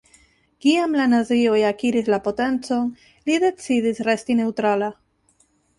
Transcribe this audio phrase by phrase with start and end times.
[0.63, 2.91] Kiam la nazioj akiris la potencon,
[3.29, 4.95] li decidis resti neŭtrala.